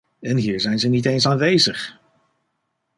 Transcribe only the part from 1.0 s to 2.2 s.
eens aanwezig.